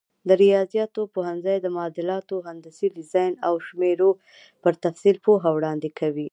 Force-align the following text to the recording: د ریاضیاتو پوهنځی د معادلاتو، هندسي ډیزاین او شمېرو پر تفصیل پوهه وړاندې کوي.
د 0.27 0.29
ریاضیاتو 0.43 1.01
پوهنځی 1.15 1.57
د 1.61 1.67
معادلاتو، 1.75 2.35
هندسي 2.47 2.87
ډیزاین 2.97 3.33
او 3.47 3.53
شمېرو 3.67 4.09
پر 4.61 4.73
تفصیل 4.85 5.15
پوهه 5.25 5.49
وړاندې 5.53 5.89
کوي. 5.99 6.27